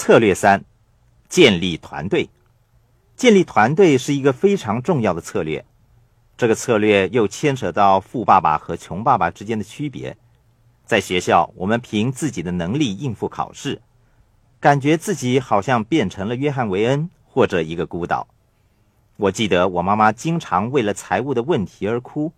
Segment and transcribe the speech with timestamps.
[0.00, 0.64] 策略三：
[1.28, 2.30] 建立团队。
[3.16, 5.62] 建立团队是一个非常重要的策略。
[6.38, 10.16] 这个策略又牵扯到富爸爸和穷爸爸之间的区别。
[10.86, 13.82] 在学校，我们凭自己的能力应付考试，
[14.58, 18.26] 感觉自己好像变成了约翰·维恩或者一个孤岛。
[19.18, 22.32] 我记得我妈妈经常为了财务的问题而哭，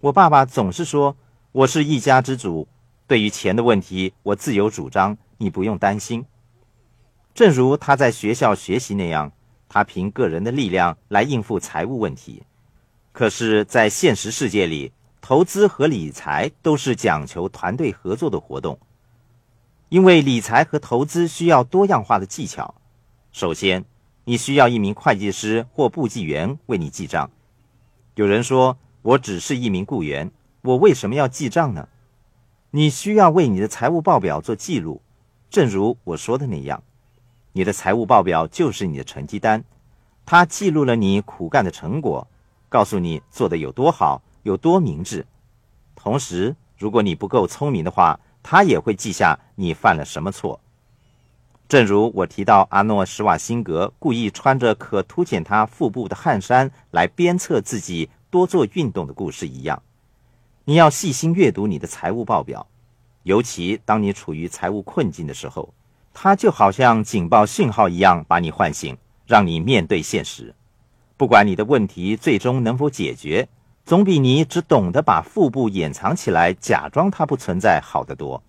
[0.00, 1.16] 我爸爸总是说
[1.52, 2.66] ：“我是一家之主，
[3.06, 6.24] 对于钱的问题，我自有主张，你不用担心。”
[7.36, 9.30] 正如他在学校学习那样，
[9.68, 12.42] 他凭个人的力量来应付财务问题。
[13.12, 14.90] 可是，在现实世界里，
[15.20, 18.78] 投资和理财都是讲求团队合作的活动，
[19.90, 22.74] 因为理财和投资需要多样化的技巧。
[23.32, 23.84] 首先，
[24.24, 27.30] 你需要一名会计师或簿记员为你记账。
[28.14, 30.30] 有人说：“我只是一名雇员，
[30.62, 31.86] 我为什么要记账呢？”
[32.72, 35.02] 你需要为你的财务报表做记录，
[35.50, 36.82] 正如我说的那样，
[37.56, 39.64] 你的财务报表就是你的成绩单，
[40.26, 42.28] 它记录了你苦干的成果。
[42.68, 45.24] 告诉你做的有多好，有多明智。
[45.94, 50.60] 同时，如果你不够聪明的话，他也会记下你犯了什么错。
[51.66, 59.82] 正如我提到阿诺·施瓦辛格故意穿着可凸显他腹部的汗衫来鞭策自己多做运动的故事一样，
[60.66, 62.66] 你要细心阅读你的财务报表，
[63.22, 65.72] 尤其当你处于财务困境的时候，
[66.18, 70.54] 它就好像警报信号一样把你唤醒，让你面对现实。
[71.18, 73.46] 不管你的问题最终能否解决，
[73.84, 78.42] 总比你只懂得把腹部掩藏起来，假装它不存在好得多。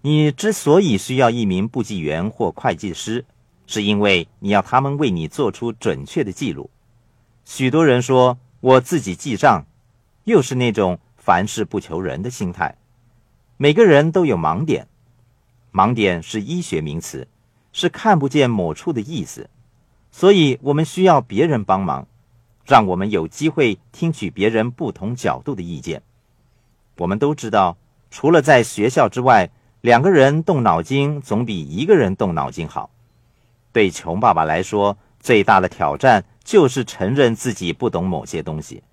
[0.00, 3.26] 你之所以需要一名簿记员或会计师，
[3.66, 6.70] 是因为你要他们为你做出准确的记录。
[7.44, 9.66] 许多人说我自己记账，
[10.24, 12.74] 又是那种凡事不求人的心态。
[13.58, 14.88] 每个人都有盲点，
[15.74, 17.26] 盲点是医学名词，
[17.72, 19.50] 是看不见某处的意思。
[20.12, 22.06] 所以，我们需要别人帮忙，
[22.64, 26.00] 让我们有机会听取别人不同角度的意见。
[26.98, 27.76] 我们都知道，
[28.08, 32.90] 除了在学校之外，两个人动脑筋总比一个人动脑筋好。
[33.72, 38.84] 对穷爸爸来说，最大的挑战就是承认自己不懂某些东西，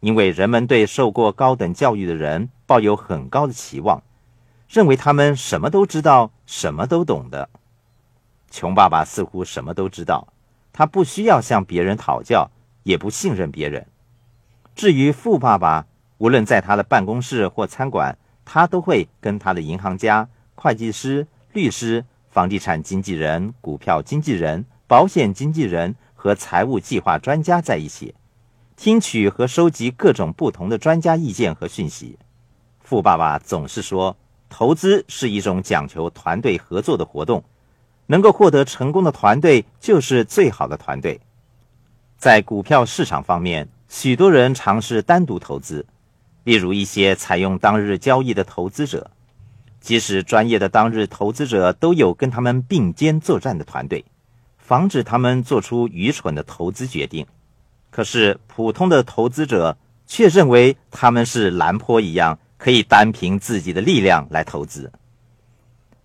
[0.00, 4.02] 因为人们对受过高等教育的人抱有很高的期望，
[4.68, 7.48] 认为他们什么都知道，什么都懂的。
[8.50, 10.28] 穷爸爸似乎什么都知道。
[10.72, 12.50] 他不需要向别人讨教，
[12.84, 13.86] 也不信任别人。
[14.76, 15.86] 至于富爸爸，
[16.18, 28.14] 无论在他的办公室或餐馆，他都会跟他的银行家、会计师、律师、房地产经纪人、股票经纪人、保险经纪人和财务计划专家在一起，
[28.76, 32.18] 听取和收集各种不同的专家意见和讯息。
[32.80, 34.16] 富爸爸总是说，
[34.48, 37.42] 投资是一种讲求团队合作的活动。
[38.10, 41.20] 能够获得成功的团队就是最好的团队。
[42.16, 45.84] 在股票市场方面，许多人尝试单独投资，
[46.44, 49.10] 例如一些采用当日交易的投资者。
[49.78, 54.02] 即使专业的当日投资者都有跟他们并肩作战的团队，
[54.56, 57.26] 防止他们做出愚蠢的投资决定。
[57.90, 59.76] 可是普通的投资者
[60.06, 64.92] 却认为他们是蓝坡一样，可以单凭自己的力量来投资。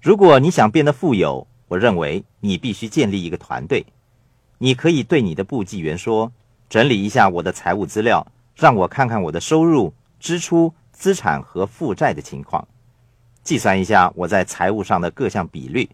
[0.00, 3.84] 如果你想变得富有，我认为你必须建立一个团队。
[4.58, 6.32] 你可以对你的簿记员说
[6.70, 12.66] ：“整理一下我的财务资料，让我看看我的收入、支出、资产和负债的情况，
[13.42, 15.90] 计算一下我在财务上的各项比率。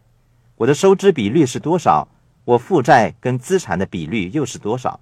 [0.57, 2.07] 我的收支比率是多少？
[2.45, 5.01] 我负债跟资产的比率又是多少？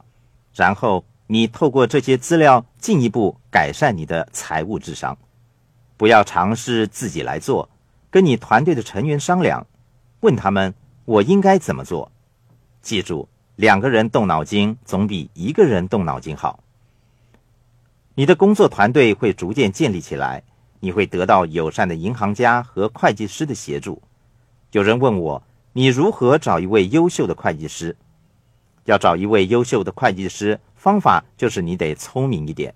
[0.54, 5.18] 然后你透过这些资料进一步改善你的财务智商。
[6.00, 7.68] 不要尝试自己来做，
[8.10, 9.66] 跟你团队的成员商量。”
[10.20, 10.72] 问他们，
[11.04, 12.10] 我应该怎么做？
[12.80, 16.60] 记住，两个人动脑筋总比一个人动脑筋好。
[18.14, 20.42] 你的工作团队会逐渐建立起来，
[20.80, 24.00] 你会得到友善的银行家和会计师的协助。
[24.72, 25.42] 有人问我，
[25.74, 27.94] 你如何找一位优秀的会计师？
[28.86, 32.74] 要找一位优秀的会计师，方法就是你得聪明一点。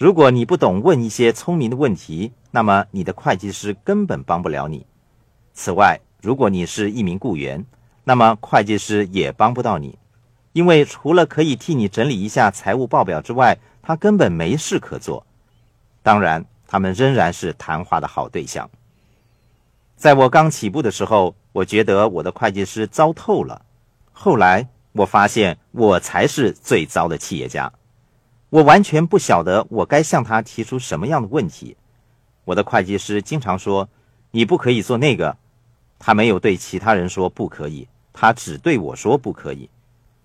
[0.00, 4.86] 如果你不懂问一些聪明的问题，那么你的会计师根本帮不了你。
[5.52, 7.66] 此外，如果你是一名雇员，
[8.04, 9.98] 那么会计师也帮不到你，
[10.54, 15.26] 因为除了可以替你整理一下财务报表之外，他根本没事可做。
[16.02, 18.70] 当然，他们仍然是谈话的好对象。
[19.96, 23.60] 在我刚起步的时候，我觉得我的会计师糟透了。
[24.12, 27.70] 后来我发现，我才是最糟的企业家。
[28.50, 31.76] 我完全不晓得我该向他提出什么样的问题。
[32.44, 33.88] 我的会计师经常说
[34.32, 35.36] ：“你不可以做那个。”
[36.02, 39.68] 他没有对其他人说不可以，他只对我说不可以，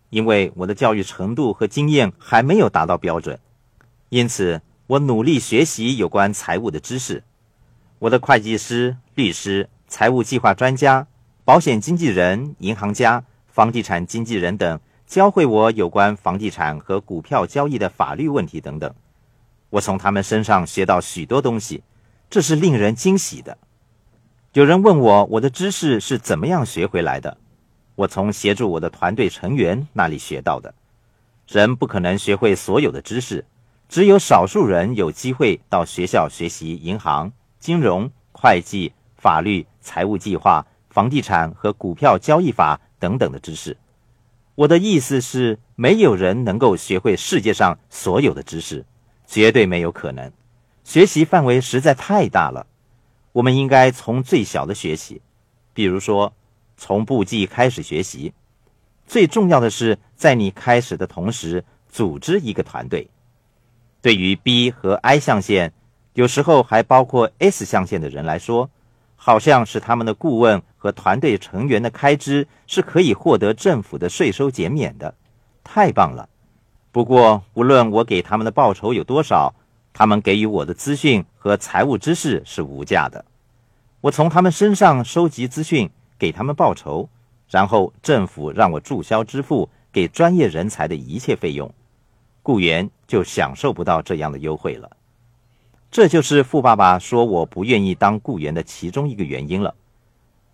[0.10, 3.38] 因为我的教育程度和经验还没有达到标准。
[4.10, 7.24] 因此，我努力学习有关财务的知识。
[8.00, 11.06] 我的会计师、律师、财务计划专家、
[11.44, 18.94] 保险经纪人、银行家、房地产经纪人等教会我有关房地产和股票交易的法律问题等等。
[19.70, 21.84] 我从他们身上学到许多东西，
[22.30, 23.58] 这是令人惊喜的。
[24.54, 27.38] 有人问我我的知识是怎么样学回来的，
[27.96, 30.74] 我从协助我的团队成员那里学到的。
[31.48, 33.46] 人不可能学会所有的知识，
[33.88, 43.78] 只有少数人有机会到学校学习银行、金融、会计、法律、财务计划、房地产和股票交易法等等的知识。
[44.56, 48.86] 我的意思是，没有人能够学会世界上所有的知识。
[49.28, 50.32] 绝对没有可能，
[50.84, 52.68] 学习范围实在太大了。
[53.34, 55.22] 我们应该从最小的学习，
[55.74, 56.32] 比如说
[56.78, 58.34] 从簿记开始学习。
[59.08, 63.10] 最重要的是，在你开始的同时，组织一个团队。
[64.02, 65.74] 对于 B 和 I 象限，
[66.14, 68.70] 有时候还包括 S 象限的人来说，
[69.16, 75.16] 好像是他们的顾问和团队成员的开支是可以获得政府的税收减免的。
[75.64, 76.30] 太棒了！
[76.92, 79.52] 不过，无论我给他们的报酬有多少，
[79.92, 83.26] 他们给予我的资讯和财务知识是无价的。
[84.00, 85.90] 我从他们身上收集资讯，
[86.20, 87.10] 给他们报酬，
[87.50, 91.74] 然后政府让我注销支付给专业人才的一切费用，
[92.44, 94.96] 雇员就享受不到这样的优惠了。
[95.90, 99.74] 这就是富爸爸说我不愿意当雇员的其中一个原因了。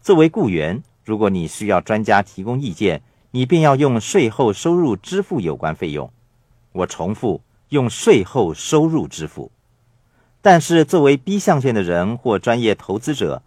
[0.01, 6.11] 作为雇员，如果你需要专家提供意见，你便要用税后收入支付有关费用。
[6.71, 9.51] 我重复用税后收入支付，
[10.41, 13.43] 但是作为 B 象限的人或专业投资者，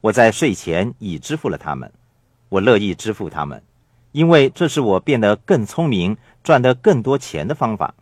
[0.00, 1.92] 我在税前已支付了他们。
[2.50, 3.60] 我乐意支付他们，
[4.12, 7.96] 因为这是我变得更聪明、赚得更多钱的方法。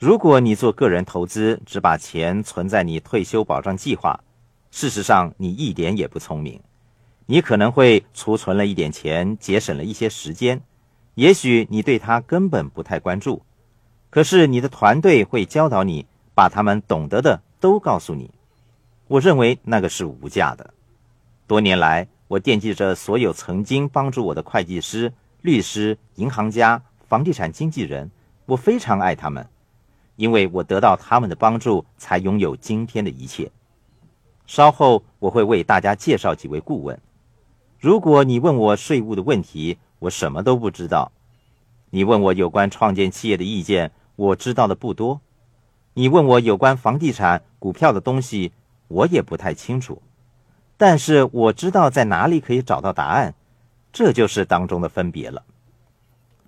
[0.00, 4.18] 如果你做个人投资，只把钱存在你退休保障计划，
[4.72, 6.60] 事实上你一点也不聪明。
[7.26, 10.60] 你可能会储存了一点钱，节省了一些时间，
[11.14, 13.42] 也许你对他根本不太关注。
[14.10, 18.30] 可是你的团队会教导你，把他们懂得的都告诉你。
[19.08, 20.74] 我认为那个是无价的。
[21.46, 28.10] 多年来，我惦记着所有曾经帮助我的会计师、律师、银行家、房地产经纪人，
[28.44, 29.46] 我非常爱他们，
[30.16, 33.50] 因为我得到他们的帮助，才拥有今天的一切。
[34.46, 36.98] 稍后我会为大家介绍几位顾问。
[37.84, 41.12] 如果你问我税务的问题，我什么都不知道。
[41.90, 43.92] 你问我有关创建企业的意见。
[44.16, 45.20] 我知道的不多，
[45.92, 48.52] 你问我有关房地产、股票的东西，
[48.88, 50.00] 我也不太清楚。
[50.78, 53.34] 但是我知道在哪里可以找到答案，
[53.92, 55.42] 这就是当中的分别了。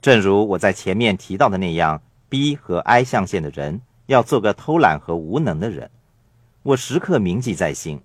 [0.00, 2.00] 正如我在前面提到的那样
[2.30, 5.90] ，B 和 I 象限的人要做个偷懒和无能的人，
[6.62, 8.00] 我时刻铭记在心。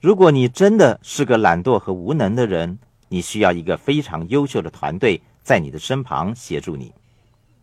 [0.00, 2.78] 如果你真的是个懒惰和无能的人，
[3.08, 6.92] 你需要一个非常优秀的团队在你的身旁协助你。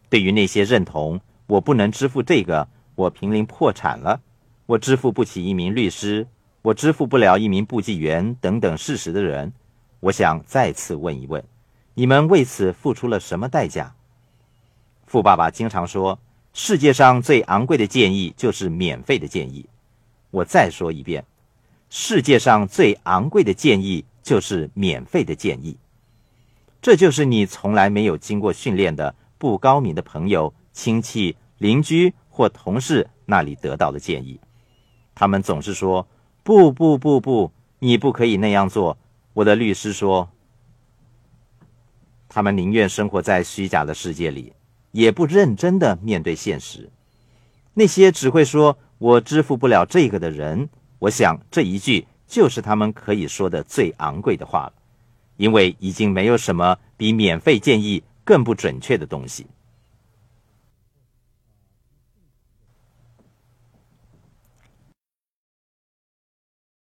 [0.09, 4.19] 对于那些认同我不能支付这个，我濒临破产了，
[4.65, 6.27] 我支付不起一名律师，
[6.61, 9.53] 我支付不了一名簿记员等等事实的人，
[10.01, 11.41] 我想再次问一问：
[11.93, 13.95] 你们为此付出了什么代价？
[15.05, 16.19] 富爸爸经常说，
[16.51, 19.65] 世界上最昂贵的建议就是免费的建议。
[20.31, 21.23] 我再说一遍，
[21.97, 25.77] 世界上最昂贵的建议就是免费的建议。
[26.81, 29.15] 这就是你从来没有经过训练的。
[29.37, 34.41] 不高明的朋友、亲戚、邻居或同事那里得到的建议，
[35.13, 36.05] 他们总是说
[36.43, 38.97] ：“不不不不，你不可以那样做。”
[39.33, 40.29] 我的律师说
[42.27, 44.51] ：“他们宁愿生活在虚假的世界里，
[44.91, 46.89] 也不认真的面对现实。”
[47.73, 50.67] 那些只会说我支付不了这个的人，
[51.05, 54.73] 我想这一句就是他们可以说的最昂贵的话了，
[55.37, 58.03] 因为已经没有什么比免费建议。
[58.27, 59.45] 更不准确的东西。